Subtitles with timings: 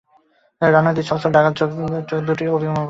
[0.61, 1.69] রানুদির ছলছল ডাগর চোখ
[2.27, 2.79] দুটি অভিমান-ভরা!